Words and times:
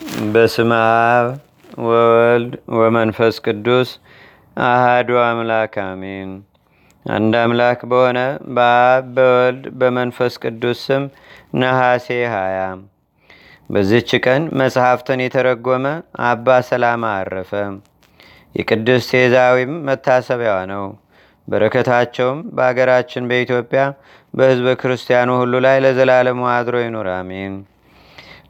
በስመ 0.00 0.70
አብ 0.82 1.26
ወወልድ 1.84 2.52
ወመንፈስ 2.76 3.34
ቅዱስ 3.44 3.88
አህዱ 4.64 5.10
አምላክ 5.22 5.74
አሜን። 5.82 6.30
አንድ 7.06 7.34
አምላክ 7.40 7.80
በሆነ 7.90 8.18
በአብ 8.56 9.04
በወልድ 9.16 9.64
በመንፈስ 9.80 10.34
ቅዱስ 10.42 10.78
ስም 10.86 11.04
ነሐሴ 11.54 12.06
ሃያ 12.34 12.58
በዚች 13.70 14.10
ቀን 14.24 14.44
መጽሐፍትን 14.60 15.22
የተረጎመ 15.24 15.86
አባ 16.28 16.60
ሰላማ 16.68 17.12
አረፈ። 17.18 17.52
የቅዱስ 18.54 19.10
ቴዛዊም 19.12 19.74
መታሰቢያዋ 19.88 20.60
ነው። 20.72 20.86
በረከታቸውም 21.48 22.40
በአገራችን 22.56 23.28
በኢትዮጵያ 23.30 23.82
በሕዝበ 24.34 24.72
ክርስቲያኑ 24.80 25.30
ሁሉ 25.38 25.54
ላይ 25.66 25.76
ለዘላለሙ 25.84 26.40
አድሮ 26.54 26.76
ይኑር፣ 26.82 27.10
አሜን። 27.16 27.54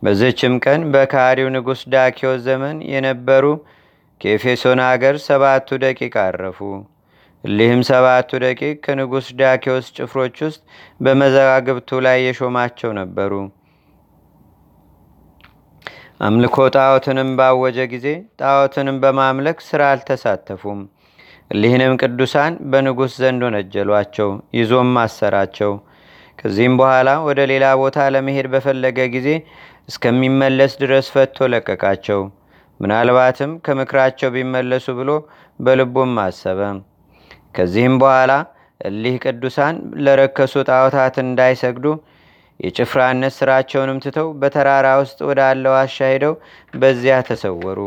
በዝችም 0.02 0.54
ቀን 0.64 0.80
በካሪው 0.92 1.48
ንጉሥ 1.54 1.80
ዳኪዎስ 1.94 2.40
ዘመን 2.46 2.76
የነበሩ 2.92 3.44
ከኤፌሶን 4.20 4.80
አገር 4.86 5.16
ሰባቱ 5.26 5.78
ደቂቅ 5.82 6.14
አረፉ። 6.22 6.58
እሊህም 7.44 7.82
ሰባቱ 7.88 8.30
ደቂቅ 8.44 8.76
ከንጉሥ 8.84 9.26
ዳኪዎስ 9.40 9.86
ጭፍሮች 9.96 10.36
ውስጥ 10.46 10.60
በመዛግብቱ 11.04 12.00
ላይ 12.06 12.18
የሾማቸው 12.24 12.90
ነበሩ። 12.98 13.32
አምልኮ 16.20 16.56
ጣዖትንም 16.74 17.28
ባወጀ 17.38 17.78
ጊዜ 17.92 18.06
ጣዖትንም 18.40 18.96
በማምለክ 19.02 19.58
ሥራ 19.68 19.82
አልተሳተፉም። 19.92 20.80
እሊህንም 21.50 21.94
ቅዱሳን 22.02 22.52
በንጉሥ 22.72 23.12
ዘንድ 23.22 23.40
ወነጀሏቸው፣ 23.46 24.28
ይዞም 24.54 24.92
አሰራቸው። 25.02 25.72
ከዚህም 26.40 26.74
በኋላ 26.80 27.10
ወደ 27.26 27.40
ሌላ 27.50 27.64
ቦታ 27.80 28.06
ለመሄድ 28.14 28.46
በፈለገ 28.52 28.98
ጊዜ 29.14 29.28
እስከሚመለስ 29.90 30.72
ድረስ 30.82 31.06
ፈቶ 31.14 31.48
ለቀቃቸው። 31.52 32.20
ምናልባትም 32.80 33.50
ከምክራቸው 33.64 34.30
ቢመለሱ 34.36 34.86
ብሎ 35.00 35.10
በልቡም 35.60 36.14
አሰበ። 36.22 36.60
ከዚህም 37.56 37.96
በኋላ 38.02 38.32
እሊህ 38.80 39.16
ቅዱሳን 39.24 39.74
ለረከሱ 40.04 40.54
ጣዖታት 40.68 41.16
እንዳይሰግዱ 41.24 41.86
የጭፍራነት 42.60 43.32
ስራቸውንም 43.38 43.98
ትተው 44.04 44.28
በተራራ 44.40 44.88
ውስጥ 45.02 45.18
ወዳለ 45.28 45.64
ዋሻ 45.74 45.98
ሄደው 46.12 46.34
በዚያ 46.74 47.16
ተሰወሩ። 47.28 47.78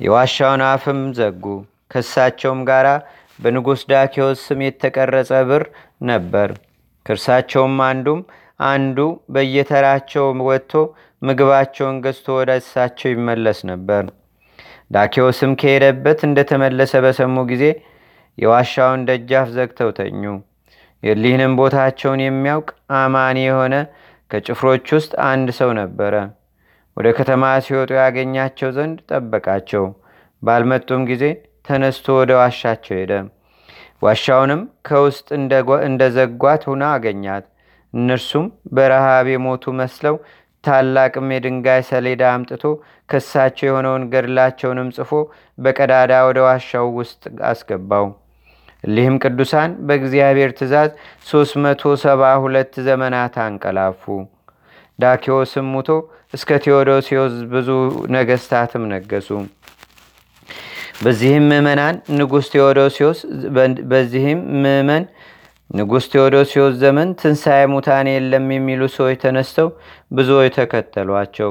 የዋሻውን 0.00 0.62
አፍም 0.68 1.00
ዘጉ። 1.18 1.44
ከእሳቸውም 1.92 2.60
ጋር 2.70 2.86
በንጉሥ 3.38 3.82
ዳኪዎስ 3.90 4.38
ስም 4.46 4.60
የተቀረጸ 4.66 5.32
ብር 5.50 5.64
ነበር። 6.10 6.50
ከእርሳቸውም 7.06 7.76
አንዱም 7.88 8.20
አንዱ 8.66 8.98
በየተራቸው 9.34 10.26
ወጥቶ 10.48 10.72
ምግባቸውን 11.22 11.96
ገዝቶ 12.04 12.26
ወደ 12.38 12.50
እሳቸው 12.60 13.10
ይመለስ 13.12 13.58
ነበር። 13.70 14.04
ዳኪዎስም 14.90 15.52
ከሄደበት 15.60 16.18
እንደተመለሰ 16.28 16.94
በሰሙ 17.04 17.36
ጊዜ 17.50 17.64
የዋሻውን 18.38 19.00
ደጃፍ 19.08 19.48
ዘግተው 19.56 19.90
ተኙ። 19.98 20.22
የሊህንም 21.02 21.52
ቦታቸውን 21.60 22.20
የሚያውቅ 22.24 22.68
አማኒ 22.98 23.38
የሆነ 23.46 23.74
ከጭፍሮች 24.30 24.86
ውስጥ 24.96 25.12
አንድ 25.28 25.48
ሰው 25.58 25.70
ነበረ። 25.80 26.14
ወደ 26.96 27.08
ከተማ 27.18 27.44
ሲወጡ 27.64 27.90
ያገኛቸው 28.00 28.70
ዘንድ 28.76 28.98
ጠበቃቸው። 29.10 29.84
ባልመጡም 30.42 31.02
ጊዜ 31.10 31.24
ተነስቶ 31.68 32.06
ወደ 32.18 32.32
ዋሻቸው 32.40 32.94
ሄደ። 32.98 33.12
ዋሻውንም 34.02 34.62
ከውስጥ 34.88 35.26
እንደ 35.86 36.02
ዘጓት 36.16 36.62
ሁና 36.70 36.84
አገኛት። 36.94 37.44
እነርሱም 37.94 38.46
በረሃብ 38.76 39.26
የሞቱ 39.32 39.72
መስለው 39.80 40.16
ታላቅም 40.64 41.28
የድንጋይ 41.34 41.80
ሰሌዳ 41.88 42.22
አምጥቶ 42.32 42.64
ከሳቸው 43.08 43.66
የሆነውን 43.68 44.04
ገድላቸውንም 44.12 44.88
ጽፎ 44.96 45.10
በቀዳዳ 45.58 46.12
ወደ 46.28 46.38
ዋሻው 46.46 46.86
ውስጥ 46.98 47.22
አስገባው። 47.50 48.06
እሊህም 48.84 49.16
ቅዱሳን 49.22 49.70
በእግዚአብሔር 49.86 50.50
ትእዛዝ 50.58 50.90
372 51.28 52.80
ዘመናት 52.88 53.36
አንቀላፉ። 53.44 54.02
ዳኪዎስም 54.98 55.66
ሙቶ 55.72 55.88
እስከ 56.34 56.58
ቴዎዶሲዎስ 56.64 57.34
ብዙ 57.52 57.68
ነገስታትም 58.16 58.84
ነገሱ። 58.92 59.28
በዚህም 60.96 61.44
ምእመናን 61.50 61.96
ንጉሥ 62.18 62.46
ቴዎዶሲዎስ 62.52 63.18
በዚህም 63.90 64.38
ምእመን 64.62 65.04
ንጉሥ 65.70 66.04
ቴዎዶሲዎስ 66.12 66.74
ዘመን 66.82 67.08
ትንሣኤ 67.20 67.62
ሙታን 67.72 68.08
የለም 68.12 68.44
የሚሉ 68.54 68.82
ሰዎች 68.94 69.16
ተነስተው 69.24 69.68
ብዙዎች 70.12 70.50
ተከተሏቸው። 70.56 71.50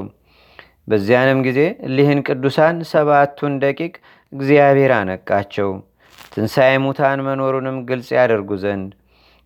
በዚያንም 0.87 1.39
ጊዜ 1.47 1.59
እሊህን 1.87 2.19
ቅዱሳን 2.27 2.77
ሰባቱን 2.91 3.53
ደቂቅ 3.63 3.93
እግዚአብሔር 4.33 4.91
አነቃቸው፣ 4.97 5.69
ትንሣኤ 6.33 6.73
ሙታን 6.85 7.21
መኖሩንም 7.27 7.77
ግልጽ 7.89 8.09
ያደርጉ 8.17 8.57
ዘንድ። 8.63 8.89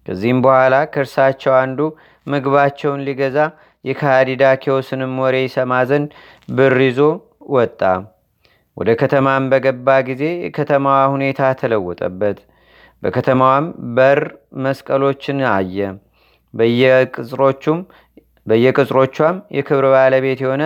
ከዚህም 0.05 0.39
በኋላ 0.45 0.75
ከእርሳቸው 0.93 1.55
አንዱ 1.61 1.79
ምግባቸውን 2.27 3.03
ሊገዛ 3.07 3.37
ዳኪዎስንም 4.41 5.13
ወሬ 5.23 5.35
ይሰማ 5.43 5.73
ዘንድ 5.89 6.09
ብር 6.49 6.77
ይዞ 6.85 6.99
ወጣ። 7.51 7.81
ወደ 8.77 8.89
ከተማም 8.99 9.43
በገባ 9.51 9.87
ጊዜ 10.07 10.23
የከተማዋ 10.43 10.99
ሁኔታ 11.13 11.49
ተለወጠበት። 11.61 12.37
በከተማዋም 13.03 13.65
በር 13.97 14.19
መስቀሎችን 14.63 15.39
አየ። 15.51 15.77
በየቅጽሮቿም 18.47 19.37
የክብር 19.57 19.85
ባለቤት 19.93 20.39
የሆነ 20.43 20.63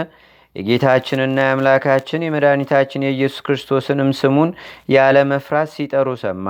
የጌታችንና 0.56 1.38
የአምላካችን 1.44 2.26
የመድኃኒታችን 2.26 3.06
የኢየሱስ 3.06 3.44
ክርስቶስንም 3.46 4.10
ስሙን 4.20 4.50
ያለ 4.94 5.18
መፍራት 5.32 5.70
ሲጠሩ 5.76 6.10
ሰማ። 6.24 6.48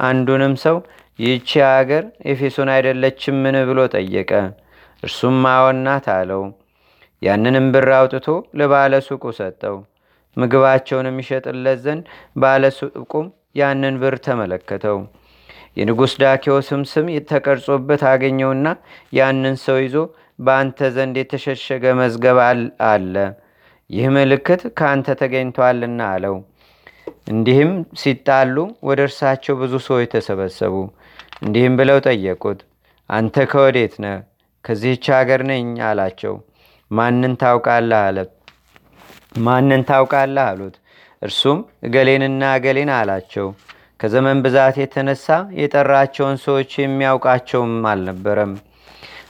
አንዱንም 0.00 0.54
ሰው 0.64 0.76
ይህቺ 1.18 1.50
አገር 1.70 2.04
ኤፌሶን 2.30 2.70
አይደለችምን 2.74 3.56
ብሎ 3.70 3.80
ጠየቀ። 3.94 4.30
እርሱም 5.02 5.38
አዎናት 5.52 6.06
አለው። 6.16 6.42
ያንንም 7.22 7.66
ብር 7.74 7.88
አውጥቶ 7.96 8.26
ለባለ 8.58 8.92
ሱቁ 9.06 9.24
ሰጠው። 9.38 9.76
ምግባቸውንም 10.36 11.16
ይሸጥለት 11.22 11.78
ዘንድ 11.84 12.04
ባለ 12.36 12.64
ሱቁም 12.78 13.26
ያንን 13.60 13.94
ብር 14.02 14.14
ተመለከተው። 14.26 14.98
የንጉሥ 15.76 16.12
ዳኪዎስም 16.22 16.82
ስም 16.92 17.06
ተቀርጾበት 17.30 18.02
አገኘውና 18.12 18.66
ያንን 19.18 19.56
ሰው 19.64 19.78
ይዞ 19.84 19.96
በአንተ 20.38 20.88
ዘንድ 20.96 21.16
የተሸሸገ 21.20 21.84
መዝገብ 22.00 22.38
አለ፣ 22.88 23.14
ይህ 23.90 24.06
ምልክት 24.16 24.62
ከአንተ 24.78 25.08
ተገኝቷልና 25.20 26.00
አለው። 26.14 26.36
እንዲህም 27.30 27.72
ሲጣሉ 28.00 28.56
ወደ 28.88 29.00
እርሳቸው 29.08 29.54
ብዙ 29.62 29.74
ሰዎች 29.86 30.08
ተሰበሰቡ። 30.14 30.74
እንዲህም 31.42 31.74
ብለው 31.80 31.98
ጠየቁት፣ 32.06 32.60
አንተ 33.10 33.44
ከወዴት 33.52 33.94
ነህ? 34.04 34.16
ከዚህች 34.64 35.06
አገር 35.18 35.42
ነኝ 35.50 35.68
አላቸው። 35.88 36.34
ማንን 36.90 37.34
ታውቃለህ 37.42 38.00
አለ 38.06 38.16
ማንን 39.34 39.82
ታውቃለህ 39.88 40.46
አሉት። 40.46 40.76
እርሱም 41.22 41.58
እገሌንና 41.86 42.42
እገሌን 42.58 42.90
አላቸው። 42.96 43.46
ከዘመን 44.00 44.38
ብዛት 44.44 44.76
የተነሳ 44.80 45.26
የጠራቸውን 45.60 46.36
ሰዎች 46.44 46.70
የሚያውቃቸውም 46.78 47.74
አልነበረም። 47.90 48.52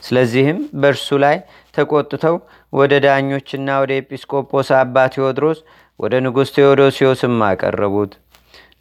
ስለዚህም 0.05 0.59
በእርሱ 0.81 1.17
ላይ 1.23 1.37
ተቆጥተው 1.75 2.35
ወደ 2.73 2.93
ዳኞችና 3.05 3.69
ወደ 3.81 3.91
ኤጲስቆጶስ 3.99 4.69
አባ 4.79 5.05
ቴዎድሮስ 5.15 5.59
ወደ 5.99 6.13
ንጉሥ 6.25 6.49
ቴዎዶሲዮስም 6.55 7.35
አቀረቡት። 7.47 8.13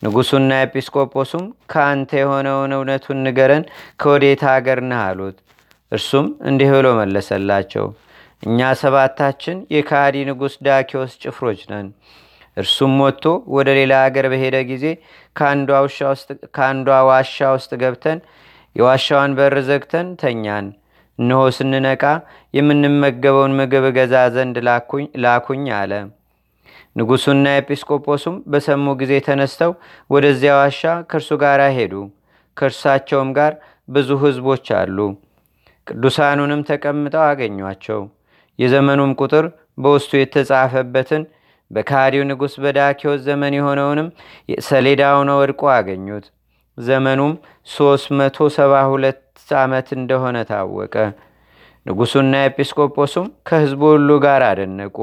ንጉሡና 0.02 0.50
ኤጲስቆጶሱም 0.64 1.42
ከአንተ 1.72 2.10
የሆነውን 2.20 2.72
እውነቱን 2.76 3.18
ንገረን፣ 3.26 3.64
ከወዴት 4.00 4.42
አገር 4.52 4.80
ነህ 4.90 5.00
አሉት። 5.08 5.36
እርሱም 5.92 6.26
እንዲህ 6.48 6.70
ብሎ 6.74 6.88
መለሰላቸው 7.00 7.86
እኛ 8.42 8.68
ሰባታችን 8.80 9.56
የካዲ 9.74 10.16
ንጉሥ 10.28 10.54
ዳኪዎስ 10.66 11.14
ጭፍሮች 11.22 11.62
ነን። 11.70 11.88
እርሱም 12.56 12.94
ወጥቶ 13.02 13.24
ወደ 13.54 13.68
ሌላ 13.78 13.92
አገር 14.04 14.26
በሄደ 14.32 14.56
ጊዜ 14.70 14.84
ከአንዷ 15.36 15.70
ዋሻ 17.08 17.40
ውስጥ 17.54 17.70
ገብተን 17.82 18.18
የዋሻዋን 18.76 19.32
በር 19.38 19.56
ዘግተን 19.68 20.08
ተኛን። 20.20 20.66
እነሆ 21.18 21.40
ስንነቃ 21.56 22.02
የምንመገበውን 22.54 23.56
ምግብ 23.58 23.84
እገዛ 23.88 24.14
ዘንድ 24.34 24.56
ላኩኝ 25.24 25.66
አለ። 25.78 25.92
ንጉሡና 26.96 27.46
ኤጲስቆጶሱም 27.58 28.36
በሰሙ 28.52 28.94
ጊዜ 29.00 29.12
ተነስተው 29.26 29.72
ወደዚያ 30.10 30.54
ዋሻ 30.60 30.80
ከእርሱ 31.10 31.30
ጋር 31.42 31.60
ሄዱ። 31.76 31.94
ከእርሳቸውም 32.56 33.28
ጋር 33.38 33.52
ብዙ 33.88 34.08
ሕዝቦች 34.22 34.66
አሉ። 34.78 34.98
ቅዱሳኑንም 35.86 36.64
ተቀምጠው 36.68 37.24
አገኟቸው። 37.28 38.00
የዘመኑም 38.60 39.12
ቁጥር 39.20 39.44
በውስጡ 39.78 40.10
የተጻፈበትን 40.20 41.22
በካዲው 41.70 42.22
ንጉሥ 42.30 42.54
በዳኪዎስ 42.62 43.20
ዘመን 43.26 43.52
የሆነውንም 43.56 44.08
ሰሌዳውን 44.68 45.28
ወድቆ 45.36 45.62
አገኙት። 45.74 46.26
ዘመኑም 46.78 47.32
372 47.72 49.20
ዓመት 49.60 49.88
እንደሆነ 49.98 50.36
ታወቀ። 50.50 50.94
ንጉሡና 51.86 52.34
ኤጲስቆጶሱም 52.48 53.26
ከሕዝቡ 53.48 53.82
ሁሉ 53.94 54.10
ጋር 54.24 54.42
አደነቁ። 54.48 54.96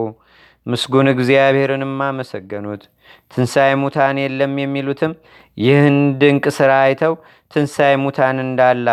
ምስጉን 0.65 1.07
እግዚአብሔርንም 1.13 1.93
አመሰገኑት። 2.05 2.83
ትንሣኤ 3.31 3.71
ሙታን 3.81 4.17
የለም 4.23 4.55
የሚሉትም 4.63 5.13
ይህን 5.57 5.97
ድንቅ 6.21 6.45
ሥራ 6.57 6.71
አይተው 6.85 7.13
ትንሣኤ 7.51 7.93
ሙታን 8.03 8.39
እንዳለ 8.45 8.87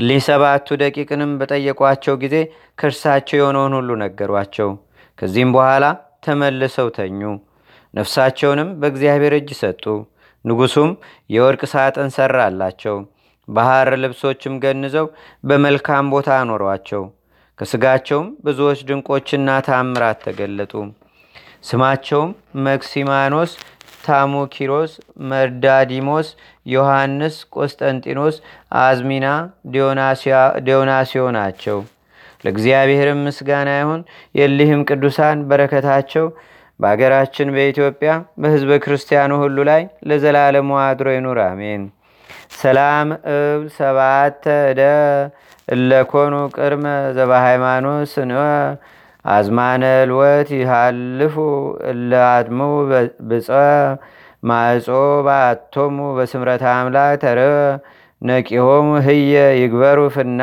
እሊህ 0.00 0.20
ሰባቱ 0.26 0.76
ደቂቅንም 0.82 1.32
በጠየቋቸው 1.40 2.14
ጊዜ 2.22 2.36
ከእርሳቸው 2.78 3.38
የሆነውን 3.40 3.74
ሁሉ 3.78 3.90
ነገሯቸው። 4.02 4.70
ከዚህም 5.18 5.50
በኋላ 5.56 5.84
ተመልሰው 6.24 6.88
ተኙ። 6.96 7.20
ነፍሳቸውንም 7.94 8.70
በእግዚአብሔር 8.80 9.34
እጅ 9.38 9.50
ሰጡ። 9.60 9.84
ንጉሡም 10.44 10.90
የወርቅ 11.30 11.62
ሳጥን 11.72 12.08
ሠራላቸው። 12.16 12.96
ባህር 13.48 13.88
ልብሶችም 14.02 14.54
ገንዘው 14.64 15.06
በመልካም 15.44 16.06
ቦታ 16.14 16.28
አኖሯቸው። 16.40 17.02
ከሥጋቸውም 17.58 18.28
ብዙዎች 18.44 18.80
ድንቆችና 18.88 19.48
ታምራት 19.66 20.18
ተገለጡ። 20.26 20.72
ስማቸውም 21.64 22.30
መክሲማኖስ፣ 22.66 23.52
ታሙኪሮስ፣ 24.04 24.92
መርዳዲሞስ፣ 25.30 26.28
ዮሐንስ፣ 26.66 27.36
ቆስጠንጢኖስ፣ 27.56 28.36
አዝሚና፣ 28.80 29.26
ዲዮናስዮ 30.66 31.24
ናቸው። 31.38 31.78
ለእግዚአብሔርም 32.44 33.20
ምስጋና 33.26 33.70
ይሁን። 33.78 34.00
የሊህም 34.34 34.82
ቅዱሳን 34.88 35.38
በረከታቸው 35.50 36.26
በአገራችን 36.80 37.48
በኢትዮጵያ 37.54 38.10
በሕዝበ 38.42 38.72
ክርስቲያኑ 38.84 39.32
ሁሉ 39.42 39.58
ላይ 39.68 39.82
ለዘላለሙ 40.08 40.70
አድሮ 40.84 41.08
ይኑር፣ 41.16 41.38
አሜን። 41.44 41.82
ሰላም 42.58 43.08
እብል 43.32 43.64
ሰባተ 43.76 44.42
እደ 44.72 44.82
እለኮኑ 45.68 46.34
ቅድመ 46.56 46.86
ዘበሃይማኖት 47.16 48.08
ስንወ 48.12 48.42
አዝማነ 49.24 49.82
ልወት 50.08 50.48
ይሃልፉ 50.56 51.34
እለ 51.90 52.10
አድሙ 52.28 52.60
ብፀ 53.28 53.48
ማጾ 54.42 54.86
በአቶሙ 55.26 55.98
በስምረት 56.16 56.64
አምላክ 56.72 57.14
ተረ 57.22 57.40
ነቂሆሙ 58.22 58.88
ህየ 59.06 59.32
ይግበሩ 59.60 60.00
ፍና 60.16 60.42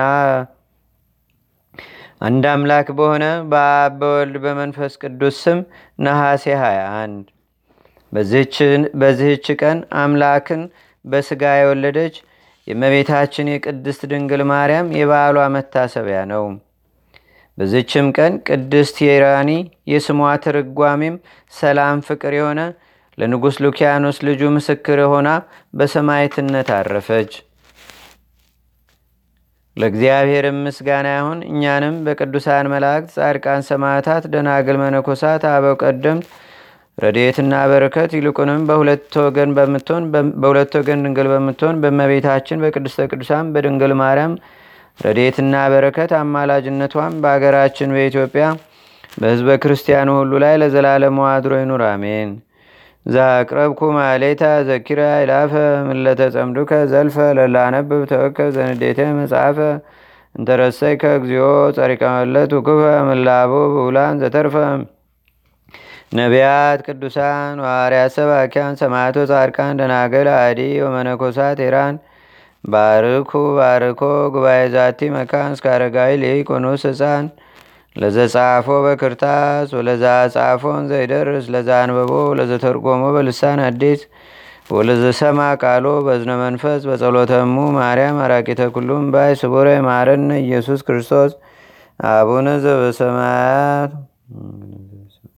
አንድ 2.22 2.44
አምላክ 2.52 2.88
በሆነ 2.98 3.26
በአብ 3.52 3.94
በወልድ 4.02 4.36
በመንፈስ 4.44 4.96
ቅዱስ 5.04 5.38
ስም 5.44 5.60
ነሐሴ 6.00 6.44
21 6.60 7.30
በዚህች 9.02 9.48
ቀን 9.62 9.80
አምላክን 10.02 10.64
በስጋ 11.06 11.54
የወለደች 11.60 12.18
የእመቤታችን 12.68 13.54
የቅድስት 13.54 14.02
ድንግል 14.12 14.44
ማርያም 14.52 14.92
የበዓሏ 14.98 15.48
መታሰቢያ 15.56 16.20
ነው። 16.34 16.44
በዚችም 17.58 18.08
ቀን 18.18 18.34
ቅድስት 18.48 18.98
የራኒ 19.06 19.52
የስሟ 19.92 20.10
ትርጓሜም 20.46 21.16
ሰላም 21.54 22.00
ፍቅር 22.08 22.34
የሆነ 22.38 22.62
ለንጉሥ 23.18 23.56
ሉኪያኖስ 23.64 24.18
ልጁ 24.28 24.52
ምስክር 24.56 25.00
ሆና 25.12 25.30
በሰማይትነት 25.74 26.70
አረፈች። 26.78 27.32
ለእግዚአብሔርም 29.78 30.58
ምስጋና 30.66 31.10
ይሁን። 31.16 31.40
እኛንም 31.50 31.98
በቅዱሳን 32.06 32.70
መላእክት፣ 32.74 33.12
ጻድቃን፣ 33.16 33.62
ሰማዕታት፣ 33.70 34.24
ደናግል፣ 34.34 34.78
መነኮሳት፣ 34.82 35.44
አበው 35.52 35.76
ቀደምት 35.84 36.26
ረድኤትና 36.98 37.54
በረከት 37.72 38.12
ይልቁንም 38.18 38.64
በሁለት 38.70 39.14
ወገን 39.22 39.52
በምትሆን 39.58 40.04
ድንግል 41.04 41.28
በምትሆን 41.34 41.80
በእመቤታችን 41.84 42.62
በቅድስተ 42.64 43.08
ቅዱሳን 43.12 43.52
በድንግል 43.54 43.94
ማርያም 44.02 44.34
ረድኤትና 45.00 45.56
በረከት 45.74 46.12
አማላጅነቷም 46.18 47.14
በአገራችን 47.24 47.94
በኢትዮጵያ 47.96 48.46
በሕዝበ 49.14 49.56
ክርስቲያኑ 49.64 50.10
ሁሉ 50.20 50.34
ላይ 50.44 50.54
ለዘላለሙ 50.62 51.18
አድሮ 51.32 51.54
ይኑር፣ 51.62 51.84
አሜን። 51.90 52.30
ዛቅረብኩ 53.06 53.80
ማሌታ 53.96 54.44
ዘኪራ 54.68 55.02
ይላፈ 55.22 55.54
ምለተ 55.88 56.22
ጸምዱከ 56.36 56.72
ዘልፈ 56.92 57.18
ለላነብብ 57.38 58.02
ተወከብ 58.12 58.50
ዘንዴተ 58.58 59.00
መጽሐፈ 59.20 59.58
እንተረሰይከ 60.36 61.04
እግዚኦ 61.18 61.48
ጸሪቀመለት 61.78 62.52
ውክፈ 62.58 62.80
ምላቡ 63.08 63.54
ብውላን 63.74 64.20
ዘተርፈ 64.22 64.56
ነቢያት፣ 66.14 66.80
ቅዱሳን፣ 66.88 67.58
ዋርያት፣ 67.66 68.12
ሰባኪያን፣ 68.16 68.74
ሰማዕቶ፣ 68.82 69.18
ጻድቃን፣ 69.32 69.78
ደናገል፣ 69.82 70.28
አዲ 70.38 70.62
ወመነኮሳት 70.86 71.60
ኤራን 71.68 71.96
ባርኩ 72.64 73.32
ባርኮ 73.58 74.02
ጉባኤ 74.34 74.60
ዛቲ 74.74 75.10
መካን 75.16 75.54
እስከ 75.56 75.68
አረጋዊ 75.76 76.12
ሊቆኖስ 76.24 76.84
ህፃን 76.90 77.26
ለዘጻፎ 77.96 78.68
በክርታስ 78.86 79.70
ወለዛ 79.78 80.04
ጻፎን 80.36 80.84
ዘይደርስ 80.92 81.48
ለዛ 81.54 81.70
አንበቦ 81.84 82.12
ለዘተርጎሞ 82.40 83.04
በልሳን 83.16 83.62
አዲስ 83.66 84.02
ወለዘሰማ 84.72 85.40
ቃሎ 85.62 85.88
በዝነ 86.06 86.32
መንፈስ 86.44 86.82
በጸሎተሙ 86.90 87.56
ማርያም 87.78 88.20
አራቂተ 88.26 88.70
ኩሉም 88.76 89.06
ባይ 89.14 89.34
ስቡረ 89.42 89.68
ማረነ 89.88 90.32
ኢየሱስ 90.46 90.82
ክርስቶስ። 90.88 91.34
አቡነ 92.00 92.48
ዘበሰማያት 92.64 93.92